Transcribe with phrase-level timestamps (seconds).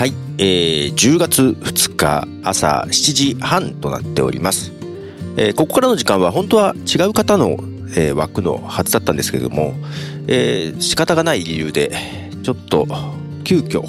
[0.00, 4.72] はい、えー、10月2日朝7時半となっております。
[5.36, 7.58] えーここからの時間は本当は違う方の、
[7.94, 9.74] えー枠のはずだったんですけれども、
[10.26, 11.92] えー仕方がない理由で、
[12.42, 12.86] ちょっと
[13.44, 13.82] 急遽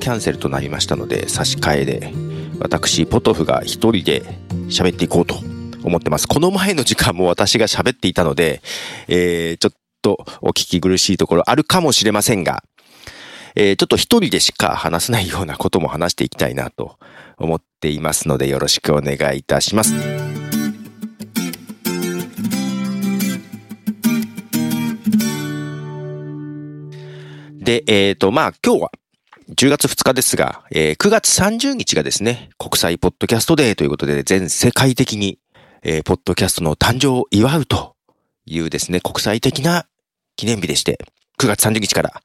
[0.00, 2.12] キャンセルとなりましたので、差し替えで、
[2.60, 4.24] 私、ポトフが一人で
[4.68, 5.36] 喋っていこうと
[5.82, 6.28] 思ってます。
[6.28, 8.60] この前の時間も私が喋っていたので、
[9.06, 9.72] えーちょっ
[10.02, 12.62] とお聞き苦しいところあるかもしれませんが、
[13.60, 16.96] えーちょっと一人でしか話せないようなことも話していきたいなと
[17.38, 19.94] 思っていますのでよろしくお願いいたします。
[27.58, 28.92] で、えっ、と、まあ今日は
[29.50, 35.40] 10月2日ですが、えー9月30日がですね、国際ポッドキャストデーということで全世界的に、
[35.82, 37.96] えーポッドキャストの誕生を祝うと
[38.46, 39.86] いうですね、国際的な
[40.36, 41.00] 記念日でして、
[41.40, 42.22] 9月30日から、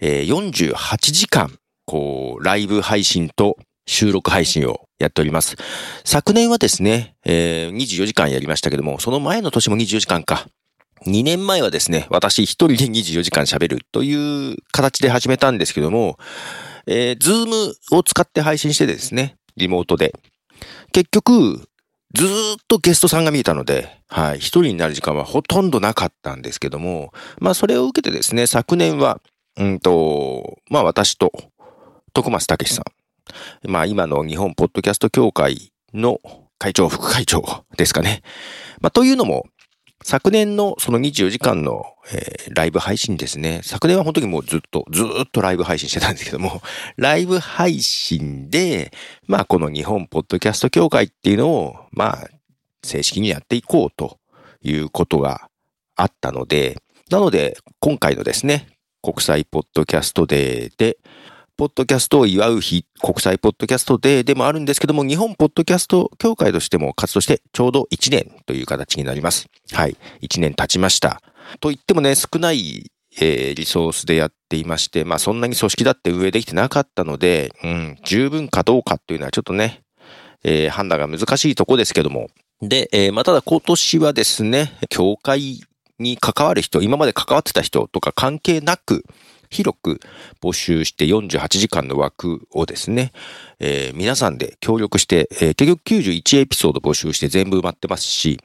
[0.00, 3.56] えー48時間、こう、ライブ配信と
[3.86, 5.56] 収録配信をやっております。
[6.04, 10.46] 昨年はですね、えー24時間やりましたけども、その前の年も24時間か。
[11.04, 16.18] 2年前はですね、私一人で24時間喋るという形で始めたんですけども、
[16.86, 20.14] えー、ズームを使って配信してですね、リモートで。
[20.92, 21.68] 結局、
[22.14, 29.20] ずーっとゲストさんが見えたので、はい、一人になる時間はほとんどなかったんですけども、まあそれを受けてですね、昨年は、
[29.56, 31.32] うんと、まあ私と、
[32.12, 33.70] 徳松武さん。
[33.70, 36.20] まあ今の日本ポッドキャスト協会の
[36.58, 38.22] 会長、副会長ですかね。
[38.80, 39.46] まあというのも、
[40.02, 43.60] 昨年のその24時間の、えーライブ配信ですね。
[43.64, 46.62] 昨年は本当にもうずっと、ずっとライブ配信してたんですけども、
[46.96, 48.92] ライブ配信で、
[49.26, 52.28] まあこの日本ポッドキャスト協会っていうのを、まあ
[52.84, 54.18] 正式にやっていこうと
[54.62, 55.48] いうことが
[55.96, 58.68] あったので、なので今回のですね、
[59.06, 60.98] 国際ポッドキャストデーで、
[61.56, 69.46] ポッドキャストを祝う日、国際ポッドキャストデーでもあるんですけども、日本ポッドキャスト協会としても活動してちょうど1年という形になります。
[69.70, 69.96] はい。
[70.22, 71.22] 1年経ちました。
[71.60, 79.82] と言ってもね、少ない、えーリソースでやっていまして、まあそんなに組織だって運営できてなかったので、うん、十分かどうかっていうのはちょっとね、
[80.42, 82.26] えー判断が難しいとこですけども。
[82.60, 85.62] で、えーまあただ今年はですね、協会
[85.98, 89.04] に関わる人、今まで関わってた人とか関係なく、
[89.50, 90.00] 広く
[90.42, 93.12] 募集して48時間の枠をですね、
[93.58, 98.40] えー皆さんで協力して、えー結局91エピソード募集して全部埋まってますし、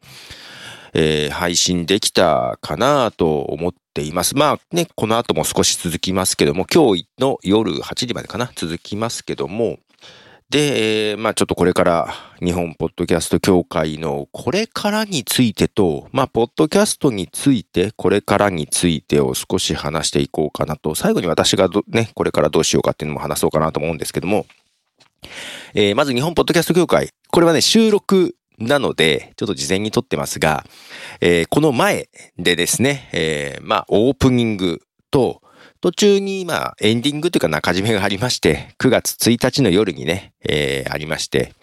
[0.94, 4.36] えー配信できたかなと思っています。
[4.36, 9.80] まあね、この後も少し続きますけども、今日の夜8時までかな、続きますけども、
[10.52, 24.46] で、えーまあちょっとこれから日本ポッドキャスト協会のこれからについてと、まあポッドキャストについて、これからについてを少し話していこうかなと、最後に私がね、これからどうしようかっていうのも話そうかなと思うんですけども、
[25.74, 30.66] えーまず日本ポッドキャスト協会、これはね、収録なので、ちょっと事前に撮ってますが、
[31.22, 35.42] えーこの前でですね、えまあオープニングと、
[35.82, 41.54] 途中に、まあ、エンディングというか中締めがありまして、9月1日の夜にね、えーありまして、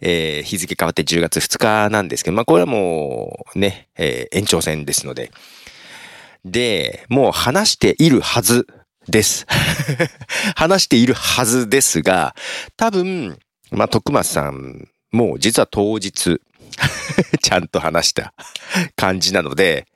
[0.00, 5.30] えー日付変わって10月2日なんですけど、まあ、これはもう、ね、えー延長戦ですので。
[6.44, 8.66] で、もう話しているはず
[9.08, 9.46] です。
[10.56, 12.34] 話しているはずですが、
[12.76, 13.38] 多分、
[13.70, 16.40] まあ、徳松さん、もう実は当日、
[17.42, 18.34] ちゃんと話した
[18.96, 19.86] 感じなので、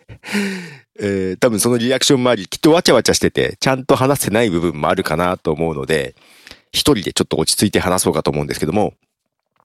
[0.99, 6.15] えー多分そのリアクションもあり、きっとわちゃわちゃしてて、ちゃんと話せない部分もあるかなと思うので、
[6.73, 8.95] 一人でちょっと落ち着いて話そうかと思うんですけども、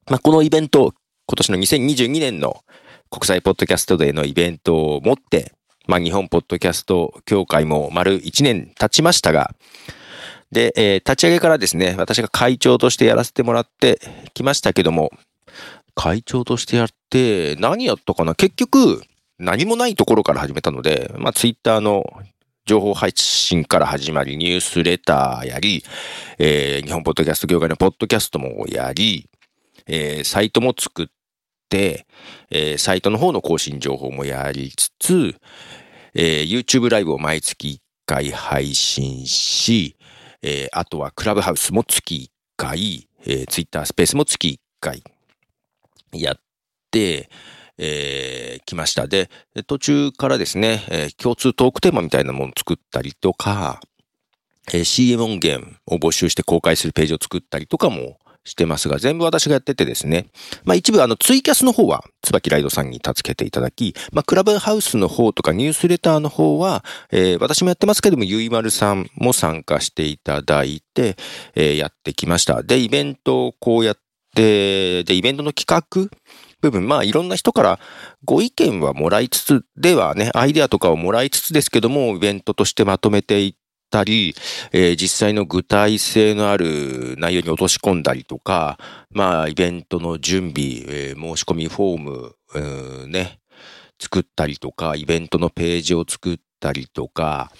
[0.10, 0.94] まあ、このイベント、
[1.26, 2.64] 今年の2022年の
[3.10, 5.54] 国際ポッドキャストデーのイベントをもって、
[5.88, 9.54] まあ、日本ポッドキャスト協会も丸1年経ちましたが、
[10.52, 14.00] で、えー立ち上げからですね、私が会長としてやらせてもらって
[14.34, 15.12] きましたけども、
[15.96, 18.36] 会長としてやって、何やったかな？
[18.36, 19.02] 結局、
[19.40, 22.04] 何もないところから始めたので、まあ、ツイッターの
[22.66, 25.84] 情報配信から始まり、ニュースレターやり、
[26.38, 29.30] えー日本ポッドキャスト業界のポッドキャストもやり、
[29.86, 31.08] えーサイトも作っ
[31.70, 32.08] て、
[32.50, 35.36] えーサイトの方の更新情報もやりつつ、
[36.14, 39.96] えー YouTube ライブを毎月1回配信し、
[40.42, 45.04] えーあとはクラブハウスも月1回、えー、Twitter スペースも月1回
[46.12, 46.40] やっ
[46.92, 47.30] て、
[47.78, 49.08] えー来ました。
[49.08, 49.30] で、
[49.66, 53.80] 途中からですね、えー共通トークテーマみたいなものを作ったりとか、
[54.74, 60.28] えー CM 音源を募集して公開するページを作ったりとかもしてますが、全部私がやっててですね。
[60.64, 71.18] まあ一部あのツイキャスの方は、椿ライドさんに助けていただき、まあクラブハウスの方とかニュースレターの方は、えー、私もやってますけども、ゆいまるさんも参加していただいて、
[71.56, 72.64] えー、やってきました。
[72.64, 73.96] で、イベントをこうやっ
[74.34, 76.10] て、で、イベントの企画、
[76.62, 77.80] 部分、まあいろんな人から
[78.24, 83.56] ご意見はもらいつつではね、アイデアとかをもらいつつですけども、イベントとしてまとめていっ
[83.90, 84.36] たり、
[84.72, 88.78] えー、実際の具体性のある内容に落とし込んだりとか、
[89.12, 93.40] まあイベントの準備、えー、申し込みフォーム、えー、ね、
[94.00, 97.52] 作ったりとか、イベントのページを作ったりとか、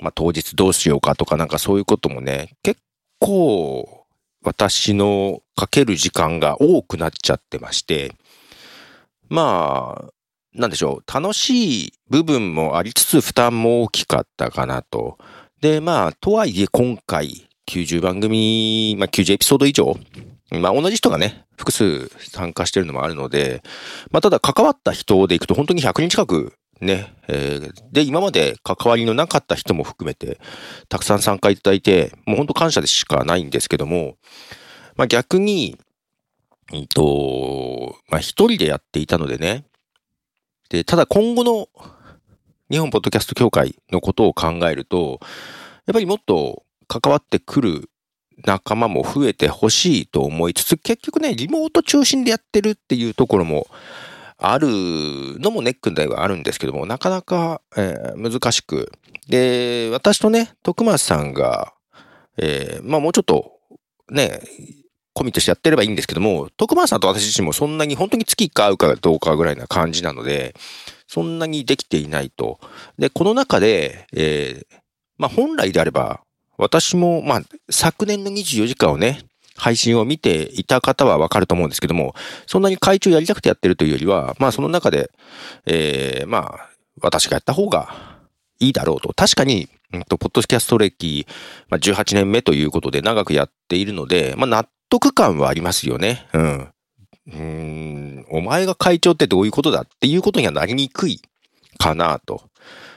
[0.00, 2.80] まあ当日どうしようかとかなんかそういうこともね、結
[3.18, 4.02] 構
[4.44, 8.12] 私のかける時間が多くなっちゃってまして、
[9.32, 10.12] まあ、
[10.54, 15.16] なんでしょう、楽しい部分もありつつ負担も大きかったかなと。
[15.62, 19.96] で、まあ、とはいえ今回90番組、まあ90エピソード以上、
[20.50, 23.62] まあ同じ人がね、複数参加してるのもあるので、
[24.10, 26.52] まあただ関わった人でいくと本当に100人近く
[26.82, 30.38] ね、えー、で、今まで関わりのなかった人も含めて、
[30.90, 34.16] たくさん参加いただいて、もう本当感謝でしかないんですけども、
[34.96, 35.78] まあ逆に、
[36.72, 39.64] うんと、まあ、一人でやっていたのでね。
[40.68, 41.68] で、ただ今後の
[42.70, 45.20] 日本ポッドキャスト協会のことを考えると、
[45.86, 47.90] やっぱりもっと関わってくる
[48.44, 53.66] 仲間も増えてほしいと思いつつ、結局ね、リモート中心でやってるっていうところも
[54.38, 54.68] ある
[55.38, 58.92] のもネックではあるんですけども、なかなか、えー、難しく。
[59.28, 61.74] で、私とね、徳松さんが、
[62.38, 63.52] えー、まあもうちょっと
[64.10, 64.40] ね、
[65.14, 70.54] コミットしてやってればいいんですけども、徳間さんと私自身もそんなに本当に月1回会うかどうかぐらいな感じなので、
[71.06, 72.58] そんなにできていないと。
[72.98, 74.76] で、この中で、えー、
[75.18, 76.20] まあ本来であれば、
[76.56, 79.20] 私も、まあ昨年の24時間をね、
[79.56, 82.14] 配信を見ていた方はわかると思うんですけども、
[82.46, 85.10] そんなに会長やりたくてやってるというよりは、まあその中で、
[85.66, 86.68] えー、まあ、
[87.00, 88.12] 私がやった方が
[88.58, 89.12] いいだろうと。
[89.14, 91.26] 確かに、うんと、ポッドキャスト歴、
[91.68, 94.68] まあ、18年目ということで長くやっているので、まあ、納
[95.00, 96.26] 得感はありますよね。
[96.34, 96.68] うん。
[97.32, 101.22] うん、お前が会長ってどういうことだっていうことにはなりにくい
[101.78, 102.42] かなと。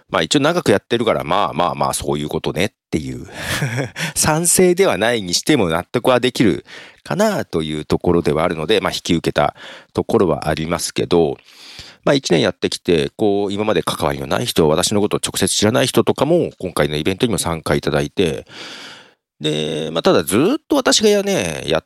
[0.09, 3.25] まあ一応長くやってるからまあまあまあそういうことねっていう
[4.13, 6.65] 賛成ではないにしても納得はできる
[7.03, 9.55] かなというところではあるので、まあ引き受けた
[9.93, 11.37] ところはありますけど、
[12.03, 18.45] まあ一年やってきて、こう今まで関わりのない人、私のことを直接知らない人とかも今回のイベントにも参加いただいて、
[19.39, 21.85] で、まあ、ただずっと私がやね、やっ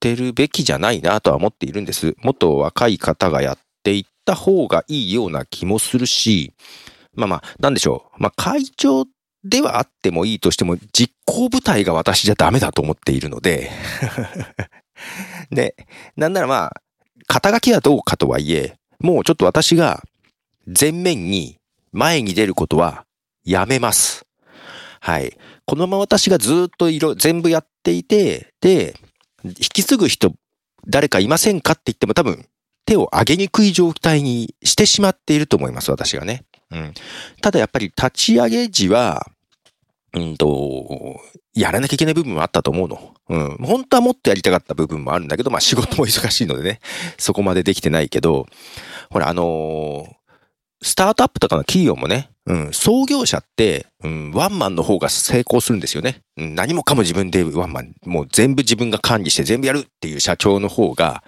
[0.00, 2.14] てるべきじゃないなとは思っているんです。
[2.18, 6.52] もっと若い方がやっていった方がいいような気もするし、
[7.14, 8.22] まあまあ、なんでしょう。
[8.22, 9.06] まあ、会長
[9.44, 13.70] ではあってもいいとしても、実行部隊が私じゃダメだと思っているので
[15.50, 15.76] で、
[16.16, 16.80] なんならまあ、
[17.26, 20.02] 肩書きはどうかとはいえ、もうちょっと私が
[20.66, 21.58] 前面に
[21.92, 23.04] 前に出ることは
[23.44, 24.27] やめます。
[25.00, 25.36] はい。
[25.64, 28.94] このまま私がずっと色、全部やっていて、で、
[29.44, 30.34] 引き継ぐ人、
[30.86, 32.46] 誰かいませんかって言っても多分、
[32.84, 36.44] 手を上げにくい状態にしてしまっていると思います、私がね。
[36.70, 36.94] うん。
[37.42, 39.26] ただやっぱり立ち上げ時は、
[40.14, 41.20] うんと、
[41.54, 43.14] やらなきゃいけない部分もあったと思うの。
[43.28, 43.56] うん。
[43.58, 46.80] 本当はもっとやりたかった部分もあるんだけど、まあ仕事も忙しいのでね、
[47.18, 48.46] そこまでできてないけど、
[49.10, 50.17] ほら、あのー、
[50.80, 56.22] スタートアップとかの企業もね、うん、創業者って、うん、ワンマンの方が成功するんですよね。
[56.36, 61.22] うん、何もかも自分でワンマン、もう全部自分が管理して全部やるっていう社長の方が、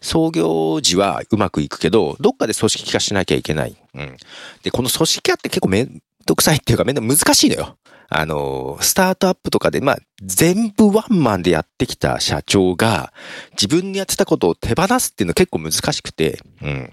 [0.00, 3.76] 創業時はうまくいくけど、どっかで組織化しなきゃいけない。
[3.94, 4.16] うん。
[4.62, 7.76] で、この組織化って結構めんどくさいっていうかめんど難しいのよ。
[8.14, 13.12] あの、スタートアップとかで、まあ、全部ワンマンでやってきた社長が、
[13.52, 16.92] 自分にやってたことを手放すっていうの結構難しくて、うん。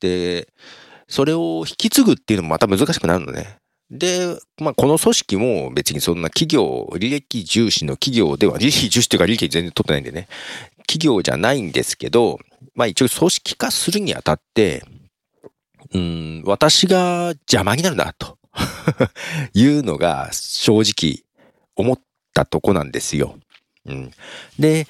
[0.00, 0.48] で、
[1.12, 3.58] それを引き継ぐっていうのもまた難しくなるのね。
[3.90, 10.26] で、まあ、この組織も別にそんな企業、履歴重視の企業では、履歴重視というか履歴全然取ってないんでね、
[10.86, 12.38] 企業じゃないんですけど、
[12.74, 14.86] まあ一応組織化するにあたって、
[15.92, 18.38] うん、私が邪魔になるな、と
[19.52, 21.24] いうのが正直
[21.76, 22.00] 思っ
[22.32, 23.38] たとこなんですよ。
[23.84, 24.10] うん。
[24.58, 24.86] で、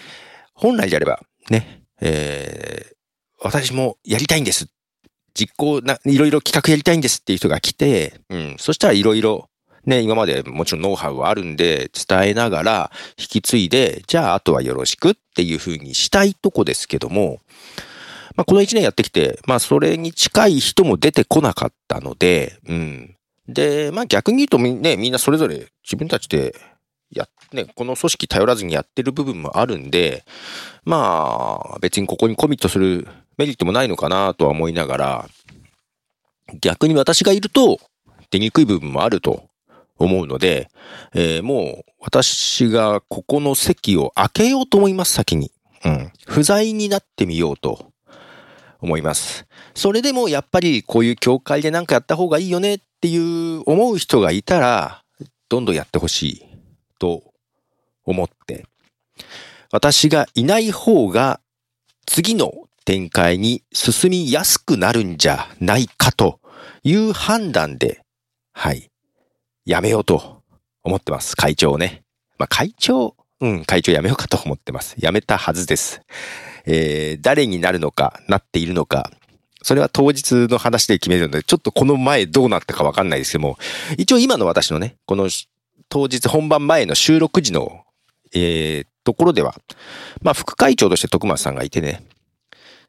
[0.55, 2.95] 本来であれば、ね、えー、
[3.41, 4.69] 私もやりたいんです
[5.35, 8.57] 実行な、いろいろ企画やりたいんですっていう人が来て、うん。
[8.59, 9.49] そしたらいろいろ、
[9.85, 17.41] ね、今までもちろんノウハウはあるんで伝えながら引き継いで、じゃああとはよろしくっていうふうにしたいとこですけども、
[18.37, 23.17] まあこの一年やってきて、まあそれに近い人も出てこなかったので、うん。
[23.49, 26.55] で、まあ逆に言うとね、みんなそれぞれ自分たちで
[27.12, 30.25] や、ね、この組織頼らずにやってる部分もあるんで、
[30.85, 33.07] まあ、別にここにコミットする
[33.38, 35.28] メリットもないのかなとは思いながら、
[36.61, 37.78] 逆に私がいると
[38.31, 39.45] 出にくい部分もあると
[39.99, 40.69] 思うので、
[41.14, 45.52] えー、もう私がここの席を開けようと思います、先に。
[45.85, 46.12] うん。
[46.26, 47.92] 不在になってみようと
[48.81, 49.47] 思います。
[49.75, 55.02] それでもやっぱりこういう教会でなんかやった方がいいよねっていう思う人がいたら、
[55.49, 56.51] どんどんやってほしい
[57.02, 57.25] と
[58.04, 58.64] 思って、
[59.73, 61.40] 私がいない方が
[62.06, 62.52] 次の
[62.85, 66.38] 展開に進みやすくなるんじゃないかと
[66.85, 68.02] いう判断で、
[68.52, 68.88] はい、
[69.64, 70.42] やめようと
[70.85, 71.37] 思ってます。
[71.37, 72.04] 会長をね。
[72.38, 74.94] まあ、会長、うん、会長やめようかと思ってます。
[74.97, 76.02] やめたはずです。
[76.66, 79.11] えー、誰になるのか、なっているのか、
[79.62, 83.59] それは当日の話で決めるので、ちょっとこの前どうなったかわかんないですけども、
[83.97, 85.28] 一応今の私のね、この
[85.92, 87.84] 当日本番前の収録時の、
[88.34, 89.54] えー、ところでは、
[90.22, 92.02] まあ副会長として徳松さんがいてね、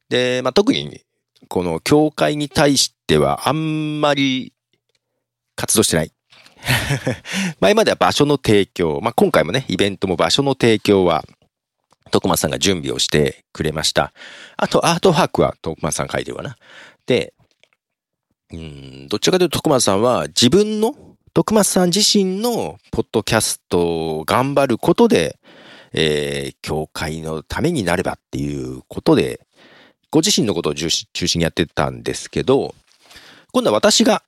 [0.08, 1.02] で、まあ特に
[1.50, 4.54] この教会に対してはあんまり
[5.58, 6.14] 活動してない。
[7.60, 11.26] 前 までは場所の提供、まあ今回もね、イベントも場所の提供は
[12.10, 14.14] 徳松さんが準備をしてくれました。
[14.56, 16.56] あと、アートワークは徳松さん書いてるかな。
[17.06, 17.34] で、
[18.54, 20.96] うん、どっちかというと徳松さんは自分の、
[21.34, 25.40] 徳松さん自身のポッドキャストを頑張ることで、
[25.92, 29.42] えー、教会のためになればっていうことで、
[30.12, 31.08] ご自身のことを中心
[31.40, 32.76] にやってたんですけど、
[33.52, 34.22] 今度は私が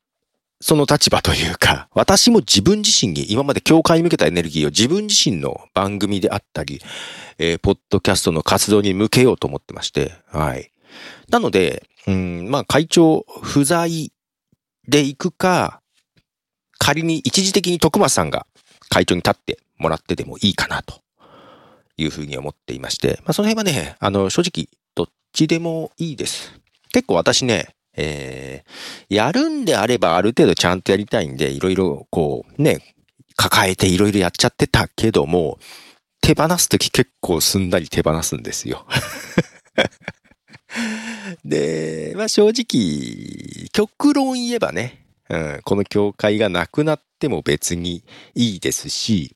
[0.59, 6.81] その立場というか、私も自分自身に今まで教会に向けたエネルギーを自分自身の番組であったり、
[7.37, 10.71] えー、ポッドキャストの活動に向けようと思ってまして、はい。
[11.29, 14.11] なので、うん、まあ会長不在
[14.87, 15.81] で行くか、
[16.85, 18.45] 仮に一時的に徳間さんが
[18.89, 21.01] 会長に立ってもらってでもいいかなと
[21.97, 26.53] いうふうに思っていまして、まあその辺はね、あの正直どっちでもいいです。
[26.93, 32.95] 結構私ね、えー、やるんであればある程度ちゃんとやりたいんで、いろいろこうね、
[33.35, 35.57] 抱えていろいろやっちゃってたけども、
[36.21, 38.85] 手放すとき結構すんなり手放すんですよ。
[41.43, 48.03] で、まあ正直、極論言えばね、うん、この教会がなくなっても別に
[48.35, 49.35] いいですし、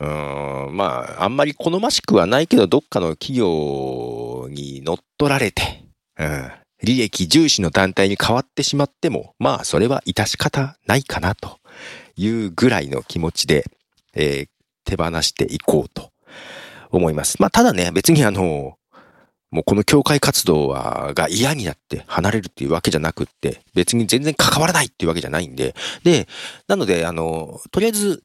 [0.00, 5.84] うん、まあ、あんまり好ましくはないけど、どっかの企業に乗っ取られて、
[6.18, 6.50] うん、
[6.82, 11.58] 利益重視の団体に変わってしまっても、まあそれは致し方ないかなと
[12.16, 13.64] いうぐらいの気持ちで、
[14.14, 14.48] えー、
[14.84, 16.10] 手放していこうと
[16.90, 17.40] 思います。
[17.40, 18.74] まあただね、別にあの、
[19.52, 26.26] もうこの教会活動は、が嫌になって離れるっていうわけじゃなくって、別に全然関わらないっていうわけじゃないんで、で、
[26.68, 28.22] なので、あの、とりあえず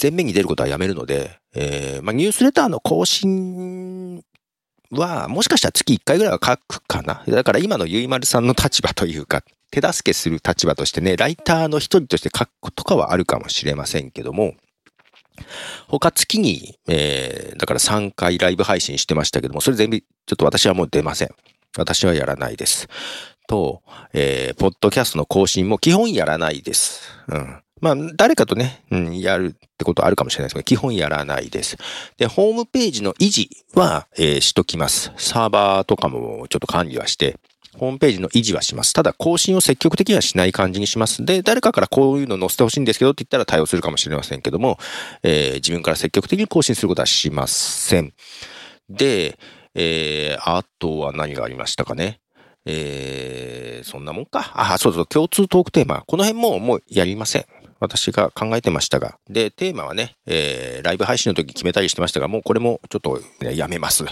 [0.00, 4.22] 前面に出ることはやめるので、えー、まあニュースレターの更新
[4.90, 7.24] は、もしかしたら月1回ぐらいは書くかな。
[7.26, 14.54] だから今のゆいまるさんの立場というか、手助けする立場としてね、ライターの一人として書くことかはあるかもしれませんけども、
[15.88, 21.28] 他月に、えー、だから3回ライブ配信してましたけども、それ全部、ちょっと私はもう出ません。
[21.76, 22.88] 私はやらないです。
[23.46, 27.02] と、えー、ポッドキャストの更新も基本やらないです。
[27.28, 27.62] うん。
[27.80, 31.76] まあ、誰かとね、うん、やるってことあるかもしれないですけど、基本やらないです。
[32.16, 35.12] で、ホームページの維持は、えー、しときます。
[35.18, 37.38] サーバーとかもちょっと管理はして、
[37.78, 38.92] ホームページの維持はします。
[38.92, 41.24] ただ、更新を積極的にはしない感じにします。
[41.24, 44.78] で、誰かからこういうの載せてほしいんですけどって言ったら対応するかもしれませんけども、
[45.22, 48.12] えー、自分から積極的に更新することはしません。
[48.88, 49.38] で、
[49.74, 52.20] えー、あとは何がありましたかね？
[52.64, 54.50] えー、そんなもんか。
[54.54, 56.02] あ、そうそう、共通トークテーマ。
[56.06, 57.44] この辺ももうやりません。
[57.78, 59.18] 私が考えてましたが。
[59.28, 64.04] で、テーマはね、えー、ライブ配信の時決めたりしてましたが、もうこれもちょっと、ね、やめます。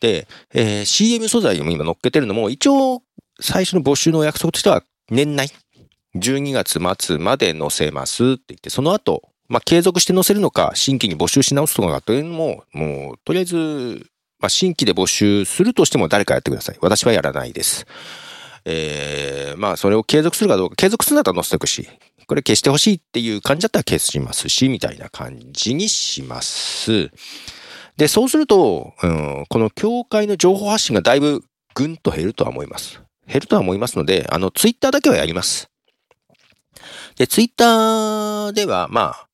[0.00, 3.02] で、えー、CM 素材を今乗っけてるのも、一応、
[3.40, 5.48] 最初の募集の約束としては、年内、
[6.16, 14.06] 12月末まで載せますって言って、その後、まあ、継続して載せるのか、新規に募集し直すとかというのも、もう、とりあえず、
[14.38, 16.76] まあ、新規で募集するとしても誰かやってください。
[16.80, 17.86] 私はやらないです。
[18.64, 21.88] えー、まあ、それを継続するかどうか、継続するんだったら載せておくし、
[22.26, 27.10] これ消してほしいっていう感じだったら消しますし、みたいな感じにします。
[27.96, 33.05] で、そうすると、うん、この教会の情報発信がだいぶぐんと減るとは思います。
[33.26, 35.70] 減るとは思いますので、あの、ツイッターだけはやります。
[37.16, 39.26] で、ツイッターでは、まあ、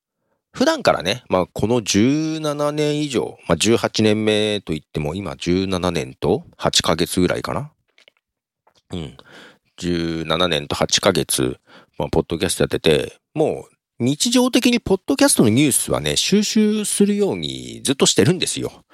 [0.52, 7.72] 普段からね、まあ、この17年以上、まあ、18年目と言っても、今17年と8ヶ月ぐらいかな。
[8.92, 9.16] うん。
[9.80, 11.58] 17年と8ヶ月、
[11.98, 18.84] まあ、ポッドキャストやってて、もう日常的にポッドキャストのニュースはね、収集するようにずっとしてるんですよ。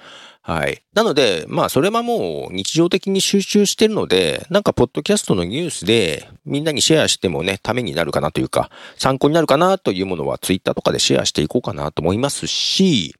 [0.41, 0.81] はい。
[0.93, 13.13] なので、まあ、それはもう日常的に収集してるので、なんか、ポッドキャストのニュースで、みんなにシェアしてもね、ためになるかなというか、参考になるかなというものは、ツイッターとかでシェアしていこうかなと思いますし、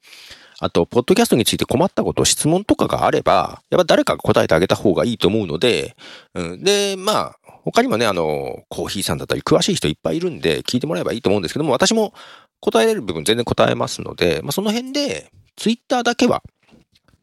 [0.61, 5.95] あと、ポッドキャストについて困ったこと、質問とかがあれば、やっぱ誰かが答えてあげた方がいいと思うので、
[6.33, 12.13] うん、で、まあ、他にもね、あの、コーヒーさんだったり、詳しい人いっぱいいるんで、聞いてもらえばいいと思うんですけども、私も
[12.59, 16.41] 答えれる部分全然答えますので、まあ、その辺で、ツイッターだけは、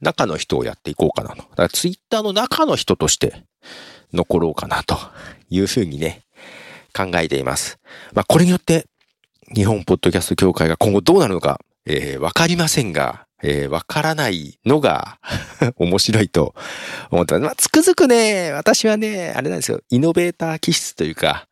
[0.00, 1.36] 中の人をやっていこうかなと。
[1.36, 3.44] だからツイッターの中の人として
[4.12, 4.96] 残ろうかなと
[5.50, 6.22] いうふうにね、
[6.94, 7.78] 考えています。
[8.12, 8.86] まあこれによって
[9.54, 15.18] 日本ポッドキャスト協会が今後どうなるのか、えー、わかりませんが、えー、わからないのが
[15.76, 16.54] 面白いと
[17.10, 17.38] 思った。
[17.38, 21.46] まあ、つくづくね、私はね、あれなんですよ、イノベーター気質というか、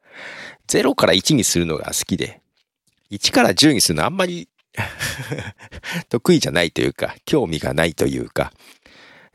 [0.68, 2.40] 0から1にするのが好きで、
[3.10, 4.48] 1から10にするのあんまり
[6.09, 8.52] 得意じゃないというか、興味がないというか、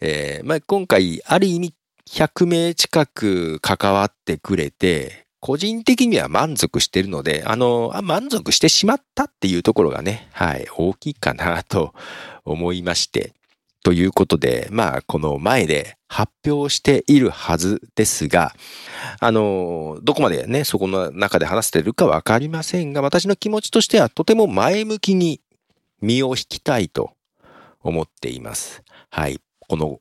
[0.01, 1.73] えー、まあ、今回、ある意味、
[2.09, 11.93] 100名近く関わってくれて、個人的には満足してるので、あの、あ満足してしまったっていうところがね、はい、大きいかなと
[12.43, 13.33] 思いまして、
[13.83, 18.53] ということで、まあ、この前で発表しているはずですが、
[19.19, 25.41] あの、どこまでね、そこの中で話してるかわかりませんが、私の気持ちとしてはとても前向きに
[26.01, 27.11] 身を引きたいと
[27.81, 28.83] 思っています。
[29.09, 29.39] はい。
[29.67, 29.99] この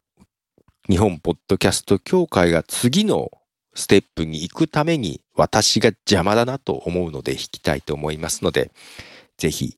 [0.88, 3.30] 日本ポッドキャスト協会が次の
[3.74, 8.72] ステップに行くために私が邪魔だなと思うので引きたいと思いますので、
[9.36, 9.76] ぜひ、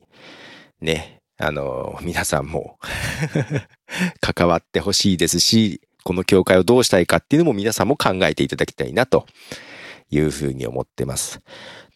[0.81, 2.79] ね、あの、皆さんも
[4.21, 9.27] 関わってほしいですし、この教会をどうしたいかっていうのも皆さんも考えていただきたいなと
[10.11, 11.41] いうふうに思ってます。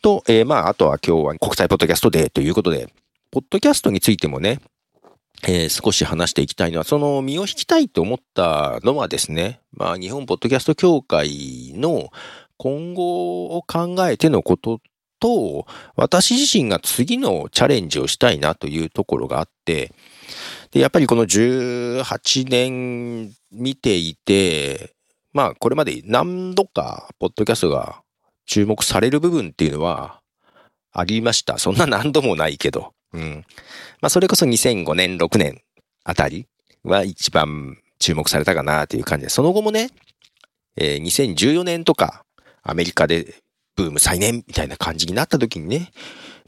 [0.02, 2.88] と、えー、まあ、あとは今日は国際ポッドキャストデーということで、
[3.30, 4.60] ポッドキャストについてもね、
[5.46, 12.08] えー、少し話していきたいのは、その身を引きたいと思ったのはですね、まあ、日本ポッドキャスト協会の
[12.56, 14.80] 今後を考えてのこと
[15.24, 15.66] と、
[15.96, 19.90] 私自身が次のチャレンジをしたいなというところがあって、
[20.70, 24.92] で、やっぱりこの18年見ていて、
[25.32, 28.02] まあこれまで何度かポッドキャストが
[28.44, 30.20] 注目される部分っていうのは
[30.92, 31.56] ありました。
[31.56, 32.92] そんな何度もないけど。
[33.14, 33.46] うん。
[34.02, 35.62] まあそれこそ2005年、6年
[36.04, 36.46] あたり
[36.82, 39.88] は一番注目されたかなという感じで、その後もね、
[40.76, 42.26] えー、2014年とか
[42.62, 43.42] アメリカで
[43.76, 45.90] ブーム再燃みたいな感じになった時にね、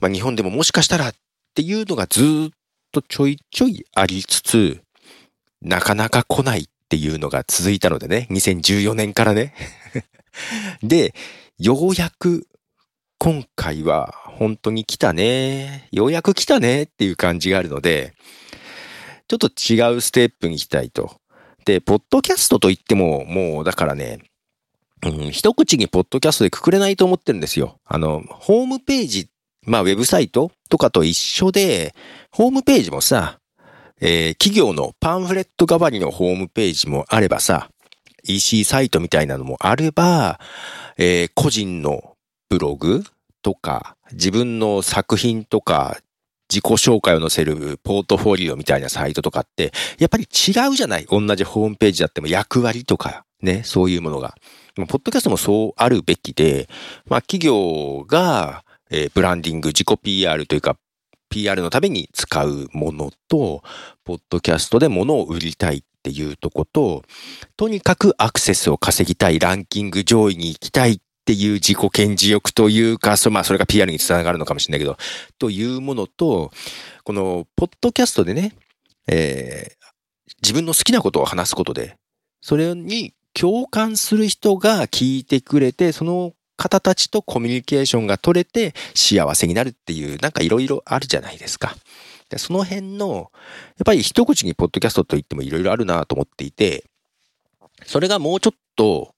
[0.01, 1.15] まあ日本でももしかしたらっ
[1.55, 2.51] ていうのがずっ
[2.93, 4.81] とちょいちょいありつつ、
[5.63, 9.55] なかなか来ないっていうのが続いたのでね、2014年からね。
[10.83, 11.15] で、
[11.59, 12.47] ようやく
[13.19, 15.89] 今回は本当に来たね。
[15.91, 18.15] ようやく来たねっていう感じがあるので、
[19.29, 21.21] ちょっと違うステップに行きたいと。
[21.65, 24.21] で、ポッドキャストといっても、もうだからね、
[25.05, 27.79] うん、一口にポッドキャストでくくれないと思ってるんですよ。
[27.85, 29.29] あの、ホームページ、
[29.65, 31.95] まあ、ウェブサイトとかと一緒で、
[32.31, 33.39] ホームページもさ、
[34.01, 37.69] えー、企業のパンフレット代わりのホームページもあればさ、
[38.25, 40.41] EC サイトみたいなのもあれば、
[40.99, 42.15] えー、個人の
[42.49, 43.05] ブログ
[43.43, 45.99] とか、自分の作品とか、
[46.49, 51.07] 自己紹介を載せるポートフォリオみたいなサイトとかって、やっぱり違うじゃない？
[51.07, 54.35] 同じホームページだっても役割とか、ね、そういうものが。
[54.77, 56.69] ポッドキャストもそうあるべきで、
[57.07, 60.77] まあ企業が、えー、ブランディング、自己 PR というか、
[61.29, 63.63] PR のために使うものと、
[64.05, 67.03] ポッドキャストで物を売りたいっていうとこと、
[67.57, 74.97] とにかくアクセスを稼ぎたい、ランキング上位に行きたいっていう自己顕示欲というか、そまあそれが PR につながるのかもしれないけど、
[75.39, 76.53] というものと、
[77.03, 78.55] このポッドキャストでね、
[79.09, 81.97] えー、自分の好きなことを話すことで、
[82.41, 91.77] それに共感する人が聞いてくれて、その方たちとコミュニケーションが取れて幸せになるっていう、なんかいろいろあるじゃないですか。
[92.31, 93.31] でその辺の、
[93.77, 96.85] やっぱり一口にポッドキャストと言ってもいろいろあるなと思っていて、
[97.85, 99.15] それがもうちょっと、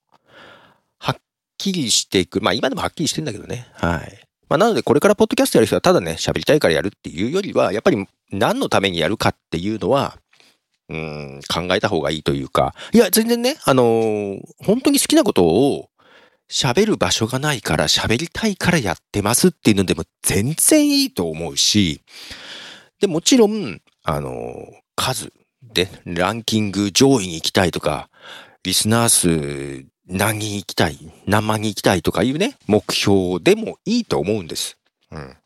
[0.98, 1.16] はっ
[1.56, 2.40] きりしていく。
[2.40, 3.68] まあ今でもはっきりしてんだけどね。
[3.74, 4.28] はい。
[4.48, 10.18] まあなのでこれからポッドキャストやる人はただね、喋りたいからやるっていうよりは、やっぱり何のためにやるかっていうのは、
[10.88, 15.90] うん、考えた方がいいというか、いや、全然ね、あのー、本当に好きなことを
[16.50, 22.00] 喋る場所がないから喋りたいからやってますっていうのでも全然いいと思うし、
[23.00, 24.54] で、もちろん、あのー、
[24.96, 28.08] 数でランキング上位に行きたいとか、
[28.64, 34.78] リスナー数何人行きたい、何万人行きたいとかいうね、目標でもいいと思うんです。
[35.10, 35.36] うん。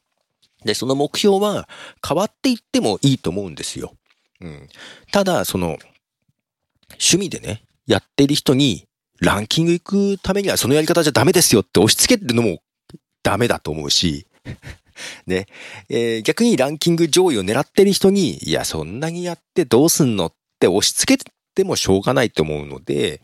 [0.64, 1.68] で、その目標は
[2.06, 3.94] 変わっていってもいいと思うんですよ。
[4.42, 4.68] うん。
[5.10, 5.78] ただ、その、
[6.92, 8.86] 趣味でね、やってる人に
[9.20, 12.60] ランキング行くためにはそのやり方じゃダメですよって押し付けてるのも
[13.22, 14.26] ダメだと思うし、
[15.26, 15.46] ね、
[15.88, 21.24] えー、逆にランキング上位を狙ってる人に、いや、そんなにやってどうすんのって押し付け
[21.54, 23.22] てもしょうがないと思うので、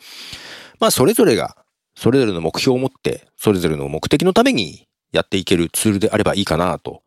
[0.78, 1.56] まあ、それぞれが、
[1.96, 7.02] それぞれの目標を持って、それぞれの目的のためにやっていけるツールであればいいかなと。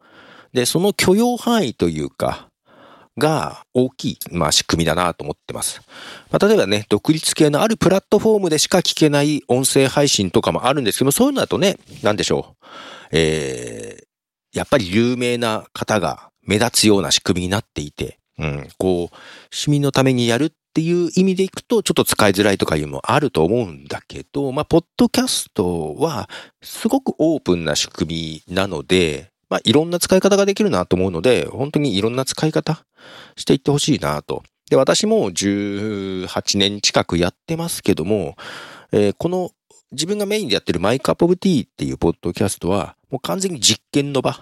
[0.52, 2.51] で、その許容範囲というか、
[3.18, 5.82] が大きい、まあ、仕組みだなと思ってます。
[6.32, 12.66] まあ、例えばね、独立系のあるプラットフォームでしか聞けない音声配信とかもあるんですけどもそういうのだとね、なんでしょう。
[13.12, 19.16] えー、やっぱり有名な方が目立つような仕組みになっていて、うん、こう、
[19.56, 26.30] 市民のためにやるっていう意味でいくと、ちょっと使いづらいとかいうのもあると思うんだけど、まあ、ポッドキャストは、
[26.64, 32.86] すごくオープンな仕組みなので、まあ、いろんな使い方ができるなと思うので、本当にいろんな使い方
[33.36, 34.44] していってほしいなと。
[34.70, 38.38] で、私も18年近くやってますけども、
[38.94, 39.52] えー、この
[39.92, 44.40] 自分がメインでやってるマイカップオブティーっていうポッドキャストは、もう完全に実験の場。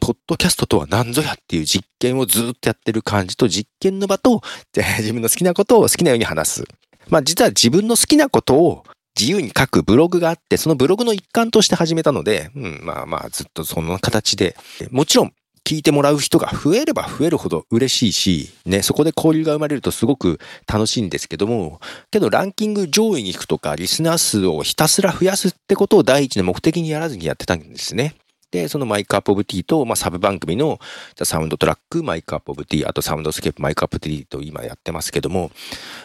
[0.00, 4.42] ポッドキャストとは何ぞやっていう実験をずっとやってる感じと、実験の場と、
[4.74, 6.64] 自分の好きなことを好きなように話す。
[7.08, 8.84] まあ実は自分の好きなことを
[9.20, 14.56] 自由に書くブログがあって、そのブログの一環として始めたので、うん、まあまあずっとその形で、
[14.90, 21.80] もちろん聞いてもらう人が増えれば増えるほど嬉しいし、ね、そこで交流が生まれるとすごく楽しいんですけども、
[22.10, 28.14] けどランキング上位に行くとか、リスナー数をひたすら増やすってことを第一の目的にやらずにやってたんですね。
[28.50, 30.80] で、その My Cup of Tea と、まあ、サブ番組の
[31.22, 35.52] サウンドトラック、 My Cup of Tea、あとサウンドスケープ、 My Cup Tea と今やってますけども、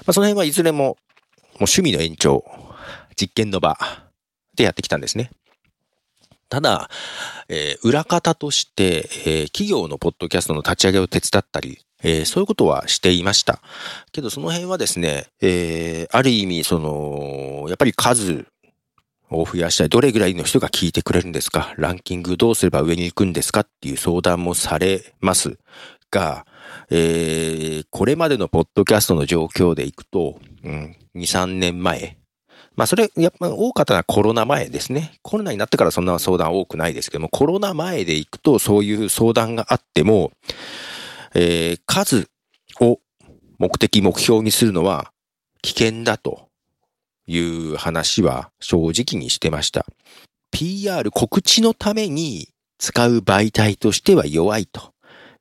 [0.05, 0.95] まあ、その辺はいずれも、もう
[1.61, 2.43] 趣味の延長、
[3.19, 3.77] 実験の場
[4.55, 5.31] でやってきたんですね。
[6.49, 6.89] ただ、
[7.49, 13.61] えー、裏方として、えー、企業のポッドキャストの立ち上げを手伝ったり、えー、そういうことはしていました。
[14.11, 18.45] けどその辺はですね、え、ある意味、その、やっぱり数
[19.31, 19.89] を増やしたい。
[19.89, 25.57] どれぐらいの人が聞いてくれるんですかランキングどうすれば上に行くんですかっていう相談もされます
[26.11, 26.45] が、
[26.91, 32.17] え、これまでのポッドキャストの状況でいくと、うん、2、3年前、
[32.75, 35.13] まあそれ、やっぱ多かったのはコロナ前ですね。
[35.21, 40.31] コロナになってからそんな相談多くないですけども、コロナ前で行くとそういう相談があっても、
[41.33, 42.29] えー、数
[42.81, 42.99] を
[43.57, 45.11] 目的、目標にするのは
[45.61, 46.49] 危険だと
[47.27, 49.85] いう話は正直にしてました。
[50.51, 54.93] PR 告知のために使う媒体としては弱いと。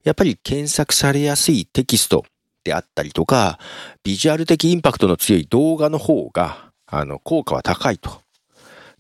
[0.05, 2.25] やっぱり検索されやすいテキスト
[2.63, 3.59] であったりとか、
[4.03, 8.21] ビジュアル的インパクトの強い動画の方があの、効果は高いと。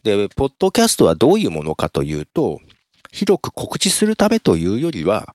[0.03, 2.61] で、ポッドキャストはどういうものかというと、
[3.11, 5.35] 広く告知するためというよりは、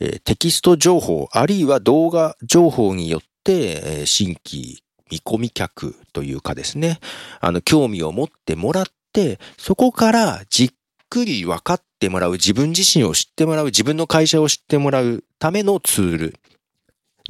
[0.00, 6.98] えテキスト情報、あるいは動画情報によって、え新規見込み客というかですね、
[7.40, 10.70] あの、興味を持ってもらって、そこからじっ
[11.08, 16.34] くり分かってもらう、自分自身を知ってもらう、自分の会社を知ってもらうためのツール。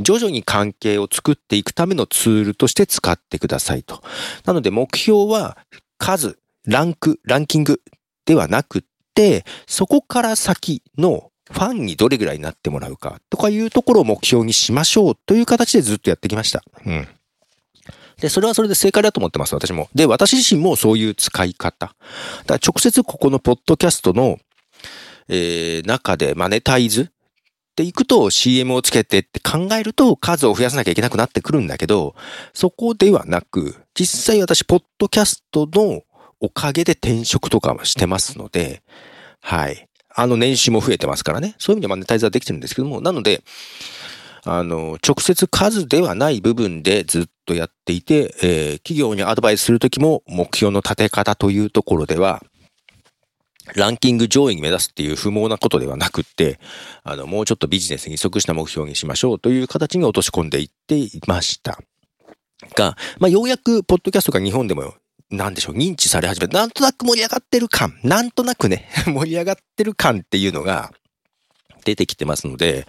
[0.03, 4.03] 徐々に関係を作っていくためのツールとして使ってくださいと。
[4.45, 5.59] なので目標は
[5.99, 7.81] 数、ランク、ランキング
[8.25, 8.83] ではなくっ
[9.15, 16.63] て、そこから先のファンにどれぐらいになってもらうかとかいうところを目標にしましょうという形でずっとやってきました。
[16.87, 17.09] うん。
[18.21, 19.89] で、それはそれで正解だと思ってます、私も。
[19.95, 21.87] で、私自身もそういう使い方。
[21.87, 21.95] だか
[22.47, 24.39] ら直接ここのポッドキャストの、
[25.29, 27.07] えー、中でマネタイズっ
[27.75, 32.15] ていくと CM をつけてって考えると数を増やさなきゃいけなくなってくるんだけど、
[32.53, 36.03] そこではなく、実際私、ポッドキャストの
[36.41, 38.83] おかげで転職とかもしてますので、
[39.41, 39.89] はい。
[40.15, 41.55] あの年収も増えてますからね。
[41.59, 43.43] そういう意味でマネタイズはできてるんですけども、なので、
[44.45, 52.43] あの、直接数ではない部分でずっとやっていて、えー、企業にアドバイスするときも目標の立て方というところでは、
[53.75, 56.59] ランキング上位に目指すっていう不毛なことではなくって、
[57.05, 61.79] あの、もうちょっとビジネスに即した目標にしましょうという形に落とし込んでいっていました。
[62.77, 64.95] が、まあ、ようやく、ポッドキャストが日本でも、
[65.31, 70.93] なんでしょう、認知され始めなんとなく盛り上がってる感、なんとなくね、 盛り上がってる感っていうのが
[71.85, 72.87] 出てきてますので、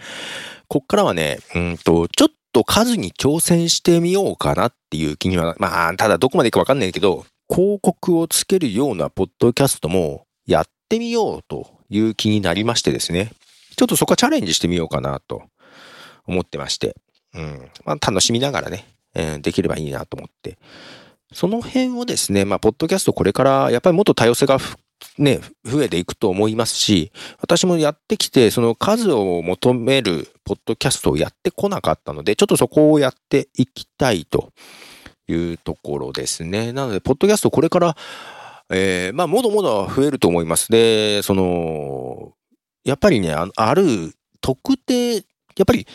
[0.67, 13.31] こっからはね、うんと、ちょっと数に挑戦してみようかなっていう気には、まあ、ただどこまでいくかわかんないけど、広告をつけるようなポッドキャストもやってみようという気になりましてですね。
[13.75, 15.43] ちょっとそこはチャレンジしてみようかなと
[16.27, 16.95] 思ってまして。
[17.33, 17.71] うん。
[17.85, 20.57] まあ楽しみながらね、えー、できればいいなと思って。
[21.33, 24.59] その辺をですね、まあ、ポッドキャストこれからやっぱりもっと多様性が
[25.17, 34.51] ね、増えていくと思いますし、私もやってきて、その数を求めるポッドキャストをやってこなかったので、ちょっとそこをやっていきたいと
[35.27, 36.71] いうところですね。
[36.71, 37.97] なので、ポッドキャストこれから、
[38.69, 40.71] えー、まあ、もどもど増えると思います。
[40.71, 42.33] で、その、
[42.83, 45.23] やっぱりね、あある特定、やっ
[45.65, 45.87] ぱり、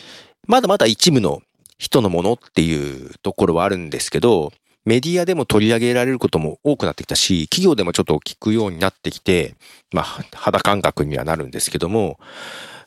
[0.47, 1.41] まだまだ一部の
[1.77, 4.51] 人のものっていうところはあるんですけど、
[4.85, 9.55] メディアでも取り上げられることも多くなってきたし、企業でもちょっと聞くようになってきて、
[9.93, 12.19] まあ、肌感覚にはなるんですけども、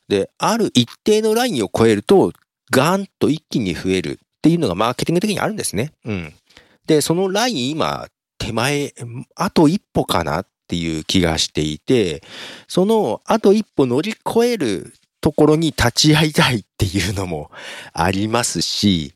[0.08, 2.32] で、ある一定のラインを超えると、
[2.70, 5.92] ガーンと一気に増えるっていうのがマーケティング的にあるんですね。
[6.04, 6.34] うん。
[6.86, 8.08] で、そのライン今、
[8.44, 8.94] 手前、
[9.36, 12.22] あと一歩かなっていう気がしていて、
[12.68, 17.50] そのあと一歩乗り越えるところに立ち会いたいっていうのも
[17.92, 19.14] ありますし、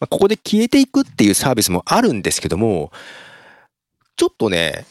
[0.00, 2.92] ここで消えていくっていうサービスもあるんですけども、
[4.16, 4.86] ちょっとね、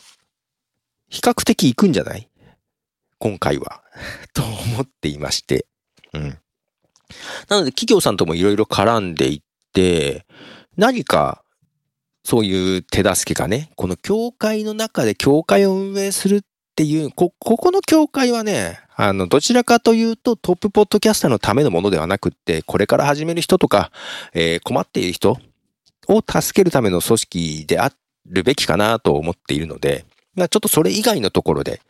[1.09, 2.29] 比較的いくんじゃない？
[3.19, 3.81] 今回は。
[4.33, 5.67] と思っていまして。
[6.13, 6.37] うん。
[7.47, 9.41] なので企業さんともいろいろ絡んでいっ
[9.73, 10.25] て、
[10.77, 11.42] 何か
[12.23, 16.41] そういう手助けがね、この教会の中で教会を運営するっ
[16.75, 23.91] ていう、こ、ここの教会はね、あの、どちらかというとトップポッドキャスターのためのものではなくって、これから始める人とか、
[24.33, 25.37] えー、困っている人
[26.07, 27.91] を助けるための組織であ
[28.25, 30.05] るべきかなと思っているので、
[30.35, 31.81] まあ、ちょっとそれ以外のところで、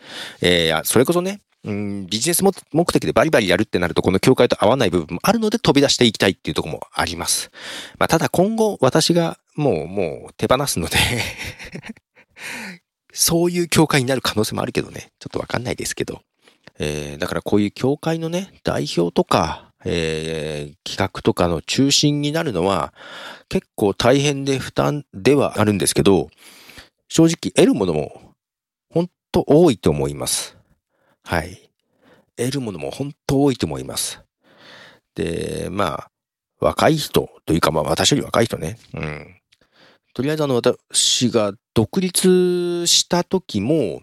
[0.41, 2.43] えー、それこそね、うん、ビジネス
[2.73, 7.51] 目的でバリバリやるってなると、この教会と合わない部分もあるので飛び出していきたいっていうところもあります。
[7.97, 10.97] まあ、ただ今後私がもう、もう手放すので
[13.13, 16.21] そういう教会になる可能性もあるけどね、ちょっとわかんないですけど。
[16.79, 22.93] えー、だからこういう教会のね、代表とか、えー、企画とかの中心になるのは
[23.49, 26.29] 結構大変で負担ではあるんですけど、
[27.07, 28.33] 正直得るものも
[28.89, 30.57] 本当多いと思います。
[31.23, 31.69] はい。
[32.35, 34.21] 得るものも本当多いと思います。
[35.13, 36.11] で、まあ、
[36.59, 38.79] 若い人というか、まあ私より若い人ね。
[38.95, 39.35] うん。
[40.13, 44.01] とりあえずあの私が独立した時も、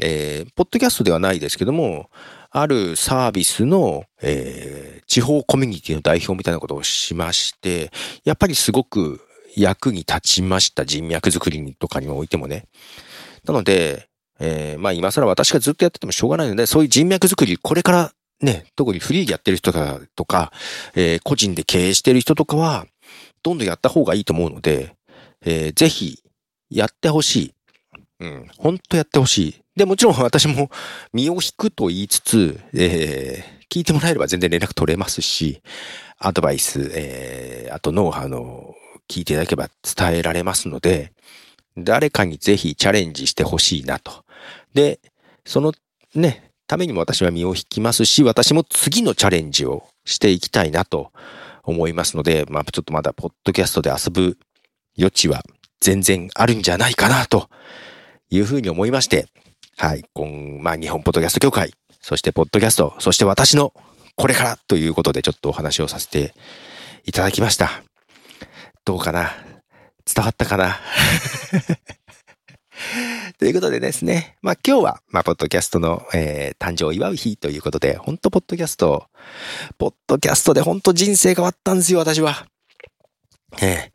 [0.00, 2.08] えー、ポッドキャストではないですけども、
[2.50, 7.90] あるサービスの、えー、地方コミュニティの代表みたいなことをしまして、
[8.24, 9.20] やっぱりすごく
[9.54, 10.86] 役に立ちました。
[10.86, 12.64] 人脈作りとかにおいてもね。
[13.44, 19.72] なので、えー、まあ今更私がずっとやっててもしょうがないので、そういう人脈作り、これからね、特にフリーでやってる人
[20.16, 20.52] とか、
[20.94, 22.86] えー、個人で経営してる人とかは、
[23.42, 24.94] どんどんやった方がいいと思うので、
[25.44, 26.22] えー、ぜひ、
[26.70, 27.54] やってほしい。
[28.20, 29.62] うん、ほんとやってほしい。
[29.76, 30.70] で、もちろん私も
[31.12, 35.62] 身を引くと言いつつ、えー、聞いてもらえれば全然連絡取れますし、
[36.18, 38.74] アドバイス、えー、あとノウハウの
[39.08, 41.12] 聞いていただければ伝えられますので、
[41.78, 44.24] 誰かにぜひチャレンジしてほしいなと。
[44.74, 45.00] で、
[45.46, 45.72] その
[46.14, 51.10] ね、ためにも私は身を引きますし、私も次のチャレンジをしていきたいなと
[51.62, 54.36] 思いますので、まあちょっとまだポッドキャストで遊ぶ
[55.00, 55.42] 余地は
[55.80, 57.48] 全然あるんじゃないかなと
[58.28, 59.26] いうふうに思いまして、
[59.76, 63.72] はい、今、まあ日本ポッドキャスト協会、そしてポッドキャスト、そして私の
[64.16, 66.34] これからということでちょっとお話をさせて
[67.06, 67.82] いただきました。
[68.84, 69.32] どうかな？
[70.04, 70.78] 伝わったかな？
[73.38, 74.36] ということでですね。
[74.42, 79.06] まあ今日は、まあ、ポッドキャストの、えー、誕生を祝う日ということで、本当ポッドキャスト、
[79.78, 82.46] ポッドキャストで本当人生変わったんですよ、私は。
[83.62, 83.90] えー、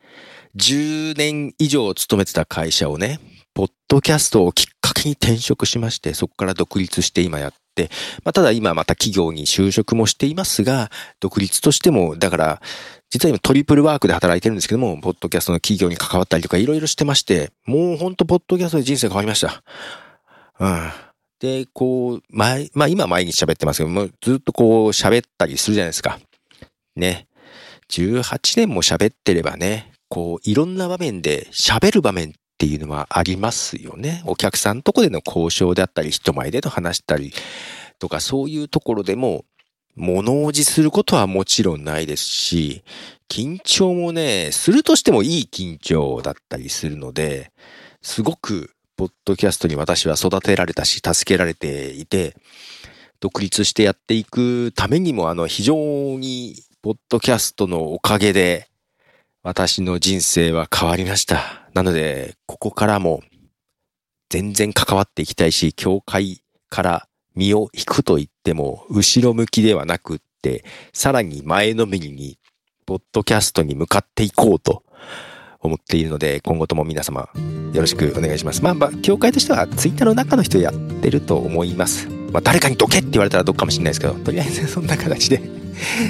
[0.58, 3.20] 10年以上勤めてた会社をね、
[3.54, 7.90] ポッドキャストをきっかけに転職しまして、そこから独立して今やって、
[8.24, 10.90] まあ、ただ今また企業に就職もしていますが、
[11.20, 12.62] 独立としても、だから、
[13.10, 19.64] 実は今トリプルワークで働いてるんですけども、ポッドキャストの企業に関わったりとかいろいろしてまして、もうほんとポッドキャストで人生変わりました。
[20.60, 20.92] うん。
[21.40, 26.20] で、こう、前、まあ今毎日喋ってますけども、ずっとこう喋ったりするじゃないですか。
[26.96, 27.28] ね。
[27.90, 34.24] 18年も喋ってればね、こう、いろんな場面で喋る場面っていうのはありますよね。
[34.26, 37.34] お客さんとこでの交渉であったり、人前での話したり
[38.00, 39.46] とか、そういうところでも、
[39.96, 42.84] 物おじすることはもちろんないですし、
[43.30, 47.52] 緊張もね、するとしてもいい緊張だったりするので、
[48.02, 52.36] すごく、ポッドキャストに私は育てられたし、助けられていて、
[53.20, 55.76] 独立してやっていくためにも、あの、非常
[56.20, 58.70] に、ポッドキャストのおかげで、
[59.46, 61.70] 私の人生は変わりました。
[61.76, 63.22] なので、ここからも、
[64.28, 72.40] 全然関わっていきたいし、教会から身を引くと言っても、後ろ向きではなくって、さらに前のめりに、
[72.88, 74.82] ポッドキャストに向かっていこうと
[75.62, 77.30] 思っているので、今後とも皆様
[77.72, 78.64] よろしくお願いします。
[78.64, 82.10] まあ、まあ、協会としてはツイッターの中の人やってると思います。
[82.32, 85.65] まあ、誰かにどけって言われたらどっかもしれないですけど、とりあえずそんな形で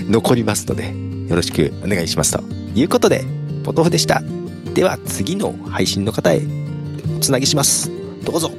[0.09, 0.93] 残りますので、
[1.27, 2.43] よろしくお願いしますと
[2.75, 3.23] いうことで、
[3.63, 4.21] ポトフでした。
[4.73, 6.41] では次の配信の方へ
[7.15, 7.89] おつなぎします。
[8.23, 8.51] どうぞ。